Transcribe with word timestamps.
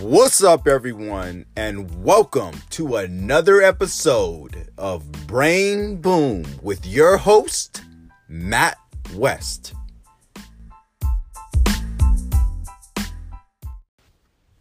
What's 0.00 0.42
up, 0.42 0.66
everyone, 0.66 1.44
and 1.54 2.02
welcome 2.02 2.54
to 2.70 2.96
another 2.96 3.60
episode 3.60 4.70
of 4.78 5.26
Brain 5.26 6.00
Boom 6.00 6.46
with 6.62 6.86
your 6.86 7.18
host, 7.18 7.82
Matt 8.26 8.78
West. 9.14 9.74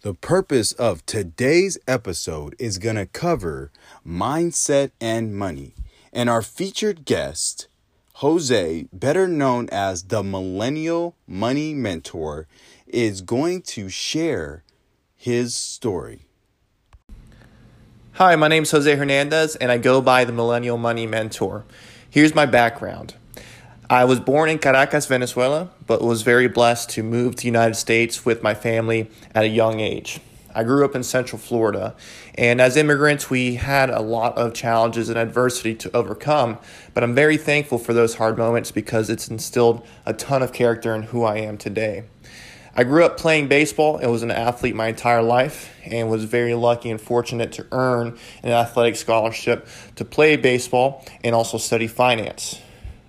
The 0.00 0.14
purpose 0.14 0.72
of 0.72 1.06
today's 1.06 1.78
episode 1.86 2.56
is 2.58 2.78
going 2.78 2.96
to 2.96 3.06
cover 3.06 3.70
mindset 4.04 4.90
and 5.00 5.36
money. 5.36 5.74
And 6.12 6.28
our 6.28 6.42
featured 6.42 7.04
guest, 7.04 7.68
Jose, 8.14 8.88
better 8.92 9.28
known 9.28 9.68
as 9.70 10.02
the 10.02 10.24
Millennial 10.24 11.14
Money 11.28 11.72
Mentor, 11.72 12.48
is 12.88 13.20
going 13.20 13.62
to 13.62 13.88
share 13.88 14.64
his 15.20 15.54
story. 15.54 16.24
Hi, 18.12 18.36
my 18.36 18.48
name 18.48 18.62
is 18.62 18.70
Jose 18.70 18.96
Hernandez, 18.96 19.54
and 19.54 19.70
I 19.70 19.76
go 19.76 20.00
by 20.00 20.24
the 20.24 20.32
Millennial 20.32 20.78
Money 20.78 21.06
Mentor. 21.06 21.66
Here's 22.08 22.34
my 22.34 22.46
background. 22.46 23.12
I 23.90 24.06
was 24.06 24.18
born 24.18 24.48
in 24.48 24.58
Caracas, 24.58 25.04
Venezuela, 25.04 25.68
but 25.86 26.00
was 26.00 26.22
very 26.22 26.48
blessed 26.48 26.88
to 26.90 27.02
move 27.02 27.36
to 27.36 27.42
the 27.42 27.48
United 27.48 27.74
States 27.74 28.24
with 28.24 28.42
my 28.42 28.54
family 28.54 29.10
at 29.34 29.44
a 29.44 29.48
young 29.48 29.78
age. 29.78 30.20
I 30.54 30.64
grew 30.64 30.86
up 30.86 30.94
in 30.94 31.02
Central 31.02 31.38
Florida, 31.38 31.94
and 32.34 32.58
as 32.58 32.78
immigrants, 32.78 33.28
we 33.28 33.56
had 33.56 33.90
a 33.90 34.00
lot 34.00 34.38
of 34.38 34.54
challenges 34.54 35.10
and 35.10 35.18
adversity 35.18 35.74
to 35.74 35.94
overcome. 35.94 36.56
But 36.94 37.04
I'm 37.04 37.14
very 37.14 37.36
thankful 37.36 37.76
for 37.76 37.92
those 37.92 38.14
hard 38.14 38.38
moments 38.38 38.70
because 38.70 39.10
it's 39.10 39.28
instilled 39.28 39.86
a 40.06 40.14
ton 40.14 40.42
of 40.42 40.54
character 40.54 40.94
in 40.94 41.02
who 41.02 41.24
I 41.24 41.36
am 41.36 41.58
today. 41.58 42.04
I 42.74 42.84
grew 42.84 43.04
up 43.04 43.16
playing 43.16 43.48
baseball 43.48 43.96
and 43.96 44.10
was 44.12 44.22
an 44.22 44.30
athlete 44.30 44.76
my 44.76 44.88
entire 44.88 45.22
life 45.22 45.74
and 45.84 46.08
was 46.08 46.24
very 46.24 46.54
lucky 46.54 46.90
and 46.90 47.00
fortunate 47.00 47.52
to 47.52 47.66
earn 47.72 48.16
an 48.44 48.52
athletic 48.52 48.94
scholarship 48.94 49.66
to 49.96 50.04
play 50.04 50.36
baseball 50.36 51.04
and 51.24 51.34
also 51.34 51.58
study 51.58 51.88
finance. 51.88 52.60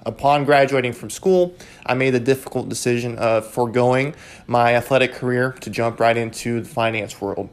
Upon 0.04 0.46
graduating 0.46 0.94
from 0.94 1.12
school, 1.12 1.54
I 1.86 1.94
made 1.94 2.10
the 2.10 2.20
difficult 2.20 2.70
decision 2.70 3.20
of 3.20 3.46
foregoing 3.46 4.16
my 4.48 4.74
athletic 4.74 5.14
career 5.14 5.52
to 5.62 5.70
jump 5.70 6.00
right 6.00 6.18
into 6.18 6.62
the 6.62 6.68
finance 6.68 7.22
world. 7.22 7.50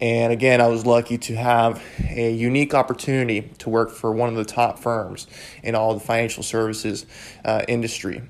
And 0.00 0.32
again, 0.32 0.60
I 0.60 0.66
was 0.66 0.84
lucky 0.84 1.16
to 1.18 1.36
have 1.36 1.80
a 2.00 2.32
unique 2.32 2.74
opportunity 2.74 3.52
to 3.58 3.70
work 3.70 3.92
for 3.92 4.10
one 4.10 4.28
of 4.30 4.34
the 4.34 4.44
top 4.44 4.80
firms 4.80 5.28
in 5.62 5.76
all 5.76 5.94
the 5.94 6.00
financial 6.00 6.42
services 6.42 7.06
uh, 7.44 7.62
industry. 7.68 8.22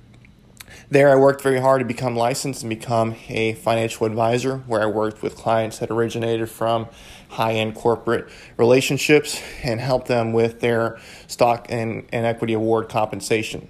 There, 0.93 1.09
I 1.09 1.17
worked 1.17 1.41
very 1.41 1.59
hard 1.59 1.79
to 1.79 1.87
become 1.87 2.17
licensed 2.17 2.63
and 2.63 2.69
become 2.69 3.17
a 3.31 3.55
financial 3.55 4.05
advisor, 4.05 4.59
where 4.67 4.83
I 4.83 4.85
worked 4.85 5.23
with 5.23 5.37
clients 5.37 5.79
that 5.79 5.91
originated 5.91 6.51
from 6.51 6.87
high 7.31 7.55
end 7.55 7.77
corporate 7.77 8.29
relationships 8.59 9.41
and 9.65 9.81
helped 9.81 10.09
them 10.09 10.35
with 10.35 10.61
their 10.61 10.99
stock 11.29 11.65
and, 11.71 12.07
and 12.13 12.27
equity 12.27 12.53
award 12.53 12.91
compensation. 12.91 13.69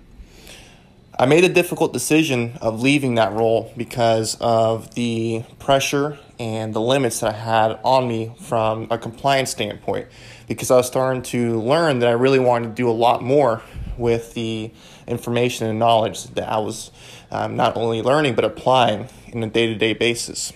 I 1.17 1.27
made 1.27 1.45
a 1.45 1.49
difficult 1.49 1.93
decision 1.93 2.59
of 2.61 2.83
leaving 2.83 3.15
that 3.15 3.33
role 3.33 3.73
because 3.77 4.37
of 4.41 4.93
the 4.97 5.45
pressure 5.61 6.19
and 6.41 6.75
the 6.75 6.81
limits 6.81 7.21
that 7.21 7.35
I 7.35 7.37
had 7.37 7.79
on 7.85 8.09
me 8.09 8.35
from 8.41 8.89
a 8.91 8.99
compliance 8.99 9.51
standpoint. 9.51 10.09
Because 10.49 10.73
I 10.73 10.77
was 10.77 10.89
starting 10.89 11.23
to 11.23 11.61
learn 11.61 12.01
that 12.01 12.09
I 12.09 12.15
really 12.15 12.41
wanted 12.41 12.71
to 12.71 12.75
do 12.75 12.91
a 12.91 12.91
lot 12.91 13.23
more 13.23 13.63
with 13.99 14.35
the 14.35 14.71
information 15.07 15.67
and 15.67 15.79
knowledge 15.79 16.25
that 16.25 16.49
I 16.49 16.59
was 16.59 16.91
um, 17.31 17.57
not 17.57 17.77
only 17.77 18.03
learning 18.03 18.35
but 18.35 18.45
applying 18.45 19.09
in 19.29 19.43
a 19.43 19.49
day 19.49 19.67
to 19.67 19.75
day 19.75 19.93
basis. 19.93 20.53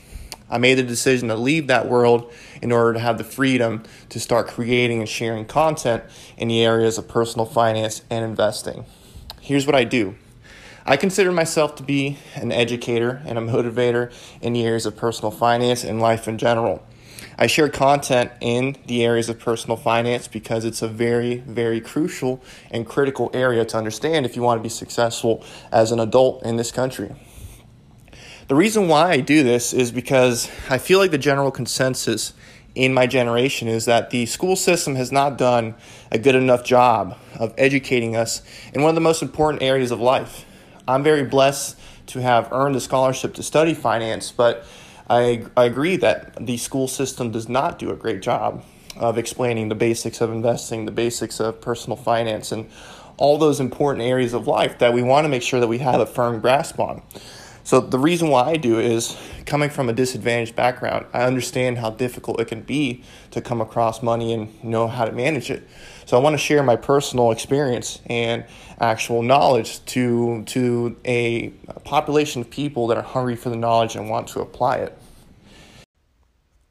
I 0.48 0.58
made 0.58 0.74
the 0.74 0.84
decision 0.84 1.28
to 1.28 1.34
leave 1.34 1.66
that 1.66 1.88
world 1.88 2.32
in 2.62 2.70
order 2.70 2.92
to 2.92 3.00
have 3.00 3.18
the 3.18 3.24
freedom 3.24 3.82
to 4.10 4.20
start 4.20 4.46
creating 4.46 5.00
and 5.00 5.08
sharing 5.08 5.44
content 5.44 6.04
in 6.36 6.48
the 6.48 6.64
areas 6.64 6.98
of 6.98 7.08
personal 7.08 7.46
finance 7.46 8.02
and 8.10 8.24
investing. 8.24 8.84
Here's 9.40 9.66
what 9.66 9.74
I 9.74 9.84
do 9.84 10.14
I 10.88 10.96
consider 10.96 11.32
myself 11.32 11.74
to 11.76 11.82
be 11.82 12.18
an 12.36 12.52
educator 12.52 13.20
and 13.26 13.38
a 13.38 13.40
motivator 13.40 14.12
in 14.40 14.52
the 14.52 14.64
areas 14.64 14.86
of 14.86 14.96
personal 14.96 15.32
finance 15.32 15.82
and 15.82 16.00
life 16.00 16.28
in 16.28 16.38
general. 16.38 16.86
I 17.38 17.46
share 17.46 17.68
content 17.68 18.32
in 18.40 18.76
the 18.86 19.04
areas 19.04 19.28
of 19.28 19.38
personal 19.38 19.76
finance 19.76 20.26
because 20.26 20.64
it's 20.64 20.80
a 20.80 20.88
very, 20.88 21.36
very 21.36 21.80
crucial 21.80 22.42
and 22.70 22.86
critical 22.86 23.30
area 23.34 23.64
to 23.66 23.76
understand 23.76 24.24
if 24.24 24.36
you 24.36 24.42
want 24.42 24.58
to 24.58 24.62
be 24.62 24.70
successful 24.70 25.44
as 25.70 25.92
an 25.92 26.00
adult 26.00 26.44
in 26.44 26.56
this 26.56 26.72
country. 26.72 27.14
The 28.48 28.54
reason 28.54 28.88
why 28.88 29.10
I 29.10 29.20
do 29.20 29.42
this 29.42 29.74
is 29.74 29.90
because 29.90 30.48
I 30.70 30.78
feel 30.78 30.98
like 30.98 31.10
the 31.10 31.18
general 31.18 31.50
consensus 31.50 32.32
in 32.74 32.94
my 32.94 33.06
generation 33.06 33.68
is 33.68 33.86
that 33.86 34.10
the 34.10 34.24
school 34.26 34.54
system 34.54 34.94
has 34.94 35.10
not 35.10 35.36
done 35.36 35.74
a 36.12 36.18
good 36.18 36.34
enough 36.34 36.62
job 36.62 37.18
of 37.38 37.52
educating 37.58 38.14
us 38.14 38.42
in 38.72 38.82
one 38.82 38.90
of 38.90 38.94
the 38.94 39.00
most 39.00 39.22
important 39.22 39.62
areas 39.62 39.90
of 39.90 40.00
life. 40.00 40.44
I'm 40.86 41.02
very 41.02 41.24
blessed 41.24 41.76
to 42.08 42.20
have 42.20 42.52
earned 42.52 42.76
a 42.76 42.80
scholarship 42.80 43.34
to 43.34 43.42
study 43.42 43.74
finance, 43.74 44.30
but 44.30 44.64
I, 45.08 45.46
I 45.56 45.64
agree 45.64 45.96
that 45.96 46.44
the 46.44 46.56
school 46.56 46.88
system 46.88 47.30
does 47.30 47.48
not 47.48 47.78
do 47.78 47.90
a 47.90 47.96
great 47.96 48.22
job 48.22 48.64
of 48.96 49.18
explaining 49.18 49.68
the 49.68 49.74
basics 49.74 50.20
of 50.20 50.32
investing, 50.32 50.84
the 50.84 50.92
basics 50.92 51.38
of 51.38 51.60
personal 51.60 51.96
finance, 51.96 52.50
and 52.50 52.68
all 53.16 53.38
those 53.38 53.60
important 53.60 54.04
areas 54.04 54.34
of 54.34 54.46
life 54.46 54.78
that 54.78 54.92
we 54.92 55.02
want 55.02 55.24
to 55.24 55.28
make 55.28 55.42
sure 55.42 55.60
that 55.60 55.68
we 55.68 55.78
have 55.78 56.00
a 56.00 56.06
firm 56.06 56.40
grasp 56.40 56.80
on. 56.80 57.02
So, 57.66 57.80
the 57.80 57.98
reason 57.98 58.28
why 58.28 58.44
I 58.44 58.58
do 58.58 58.78
is 58.78 59.16
coming 59.44 59.70
from 59.70 59.88
a 59.88 59.92
disadvantaged 59.92 60.54
background, 60.54 61.04
I 61.12 61.24
understand 61.24 61.78
how 61.78 61.90
difficult 61.90 62.38
it 62.40 62.46
can 62.46 62.60
be 62.60 63.02
to 63.32 63.40
come 63.40 63.60
across 63.60 64.04
money 64.04 64.32
and 64.32 64.62
know 64.62 64.86
how 64.86 65.04
to 65.04 65.10
manage 65.10 65.50
it. 65.50 65.66
So, 66.04 66.16
I 66.16 66.20
want 66.20 66.34
to 66.34 66.38
share 66.38 66.62
my 66.62 66.76
personal 66.76 67.32
experience 67.32 68.00
and 68.06 68.44
actual 68.78 69.20
knowledge 69.20 69.84
to, 69.86 70.44
to 70.44 70.96
a 71.04 71.48
population 71.82 72.40
of 72.40 72.50
people 72.50 72.86
that 72.86 72.98
are 72.98 73.02
hungry 73.02 73.34
for 73.34 73.50
the 73.50 73.56
knowledge 73.56 73.96
and 73.96 74.08
want 74.08 74.28
to 74.28 74.40
apply 74.40 74.76
it. 74.76 74.96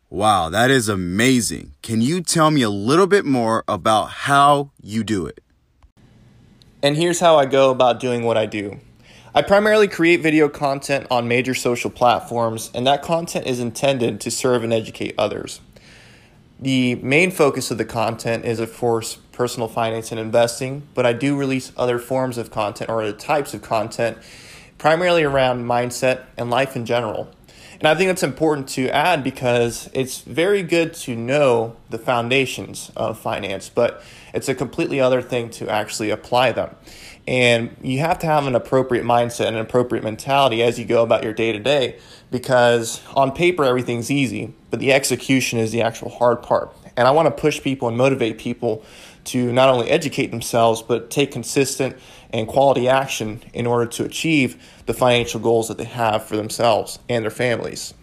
Wow, 0.10 0.48
that 0.48 0.72
is 0.72 0.88
amazing. 0.88 1.74
Can 1.82 2.00
you 2.00 2.22
tell 2.22 2.52
me 2.52 2.62
a 2.62 2.70
little 2.70 3.08
bit 3.08 3.26
more 3.26 3.66
about 3.68 4.12
how 4.12 4.72
you 4.82 5.04
do 5.04 5.26
it? 5.26 5.42
And 6.82 6.96
here's 6.96 7.20
how 7.20 7.36
I 7.36 7.48
go 7.48 7.70
about 7.70 8.00
doing 8.00 8.24
what 8.24 8.38
I 8.38 8.46
do. 8.46 8.80
I 9.38 9.41
primarily 9.41 9.90
create 9.90 10.22
video 10.22 10.47
content 10.47 11.07
on 11.12 11.28
major 11.28 11.53
social 11.53 11.90
platforms, 11.90 12.72
and 12.73 12.88
that 12.88 13.01
content 13.01 13.46
is 13.46 13.59
intended 13.59 14.22
to 14.22 14.31
serve 14.31 14.63
and 14.63 14.72
educate 14.72 15.13
others. 15.18 15.59
The 16.57 16.96
main 16.96 17.31
focus 17.31 17.69
of 17.69 17.78
the 17.78 17.84
content 17.84 18.46
is, 18.46 18.62
of 18.62 18.73
course, 18.73 19.16
personal 19.34 19.68
finance 19.68 20.09
and 20.12 20.22
investing, 20.22 20.88
but 20.94 21.06
I 21.06 21.12
do 21.12 21.35
release 21.35 21.73
other 21.75 22.00
forms 22.00 22.38
of 22.38 22.50
content 22.50 22.90
or 22.90 23.01
other 23.01 23.12
types 23.12 23.53
of 23.53 23.62
content, 23.62 24.19
primarily 24.78 25.23
around 25.23 25.66
mindset 25.66 26.23
and 26.38 26.50
life 26.50 26.78
in 26.78 26.85
general. 26.85 27.29
And 27.80 27.88
I 27.88 27.96
think 27.96 28.09
that's 28.09 28.24
important 28.24 28.69
to 28.69 28.90
add 28.90 29.24
because 29.24 29.90
it's 29.94 30.22
very 30.22 30.63
good 30.63 30.94
to 30.96 31.16
know 31.16 31.75
the 31.90 31.97
foundations 31.97 32.91
of 32.96 33.19
finance, 33.19 33.69
but 33.69 34.02
it's 34.34 34.50
a 34.50 34.56
completely 34.56 35.00
other 35.00 35.22
thing 35.22 35.50
to 35.52 35.69
actually 35.69 36.09
apply 36.09 36.52
them. 36.52 36.75
And 37.28 37.75
you 37.81 38.00
have 38.00 38.19
to 38.19 38.28
have 38.28 38.46
an 38.46 38.56
appropriate 38.56 39.03
mindset 39.03 39.47
and 39.47 39.56
an 39.56 39.62
appropriate 39.62 40.03
mentality 40.03 40.62
as 40.62 40.78
you 40.78 40.85
go 40.85 41.02
about 41.02 41.24
your 41.24 41.34
day 41.34 41.52
to 41.52 41.59
day 41.59 41.97
because 42.31 43.02
on 43.16 43.31
paper 43.31 43.64
everything's 43.64 44.12
easy, 44.12 44.53
but 44.69 44.80
the 44.80 44.94
execution 44.94 45.58
is 45.58 45.72
the 45.72 45.81
actual 45.81 46.09
hard 46.09 46.44
part. 46.44 46.75
And 46.98 47.08
I 47.08 47.12
want 47.12 47.26
to 47.28 47.42
push 47.42 47.62
people 47.62 47.88
and 47.88 47.98
motivate 47.98 48.38
people 48.38 48.84
to 49.26 49.52
not 49.52 49.70
only 49.70 49.90
educate 49.90 50.28
themselves, 50.28 50.82
but 50.82 51.10
take 51.10 51.32
consistent 51.32 51.98
and 52.32 52.48
quality 52.48 52.88
action 52.88 53.42
in 53.54 53.66
order 53.66 53.86
to 53.92 54.06
achieve 54.06 54.62
the 54.86 54.94
financial 54.94 55.40
goals 55.40 55.68
that 55.68 55.78
they 55.78 55.86
have 55.86 56.24
for 56.24 56.36
themselves 56.36 57.00
and 57.09 57.24
their 57.24 57.32
families. 57.32 57.94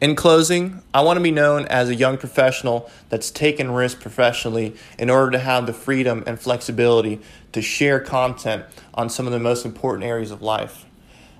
In 0.00 0.16
closing, 0.16 0.82
I 0.94 1.02
want 1.02 1.18
to 1.18 1.22
be 1.22 1.30
known 1.30 1.66
as 1.66 1.90
a 1.90 1.94
young 1.94 2.16
professional 2.16 2.90
that's 3.10 3.30
taken 3.30 3.70
risks 3.70 4.00
professionally 4.00 4.74
in 4.98 5.10
order 5.10 5.32
to 5.32 5.38
have 5.38 5.66
the 5.66 5.74
freedom 5.74 6.24
and 6.26 6.40
flexibility 6.40 7.20
to 7.52 7.60
share 7.60 8.00
content 8.00 8.64
on 8.94 9.10
some 9.10 9.26
of 9.26 9.32
the 9.32 9.38
most 9.38 9.66
important 9.66 10.04
areas 10.04 10.30
of 10.30 10.40
life. 10.40 10.86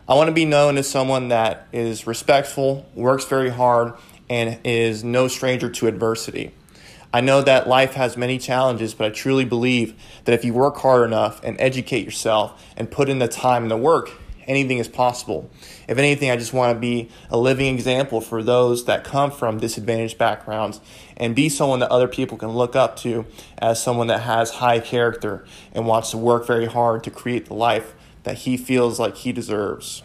I 0.06 0.14
want 0.14 0.28
to 0.28 0.34
be 0.34 0.44
known 0.44 0.76
as 0.76 0.86
someone 0.86 1.28
that 1.28 1.68
is 1.72 2.06
respectful, 2.06 2.86
works 2.94 3.24
very 3.24 3.48
hard, 3.48 3.94
and 4.30 4.58
is 4.64 5.04
no 5.04 5.28
stranger 5.28 5.68
to 5.68 5.88
adversity. 5.88 6.52
I 7.12 7.20
know 7.20 7.42
that 7.42 7.66
life 7.66 7.94
has 7.94 8.16
many 8.16 8.38
challenges, 8.38 8.94
but 8.94 9.06
I 9.08 9.10
truly 9.10 9.44
believe 9.44 10.00
that 10.24 10.32
if 10.32 10.44
you 10.44 10.54
work 10.54 10.76
hard 10.76 11.04
enough 11.04 11.42
and 11.42 11.60
educate 11.60 12.04
yourself 12.04 12.64
and 12.76 12.88
put 12.88 13.08
in 13.08 13.18
the 13.18 13.26
time 13.26 13.62
and 13.62 13.70
the 13.70 13.76
work, 13.76 14.12
anything 14.46 14.78
is 14.78 14.86
possible. 14.86 15.50
If 15.88 15.98
anything, 15.98 16.30
I 16.30 16.36
just 16.36 16.52
want 16.52 16.76
to 16.76 16.80
be 16.80 17.08
a 17.28 17.36
living 17.36 17.74
example 17.74 18.20
for 18.20 18.44
those 18.44 18.84
that 18.84 19.02
come 19.02 19.32
from 19.32 19.58
disadvantaged 19.58 20.18
backgrounds 20.18 20.80
and 21.16 21.34
be 21.34 21.48
someone 21.48 21.80
that 21.80 21.90
other 21.90 22.08
people 22.08 22.38
can 22.38 22.50
look 22.50 22.76
up 22.76 22.96
to 22.98 23.26
as 23.58 23.82
someone 23.82 24.06
that 24.06 24.20
has 24.20 24.50
high 24.50 24.78
character 24.78 25.44
and 25.72 25.86
wants 25.86 26.12
to 26.12 26.16
work 26.16 26.46
very 26.46 26.66
hard 26.66 27.02
to 27.02 27.10
create 27.10 27.46
the 27.46 27.54
life 27.54 27.94
that 28.22 28.38
he 28.38 28.56
feels 28.56 29.00
like 29.00 29.16
he 29.16 29.32
deserves. 29.32 30.04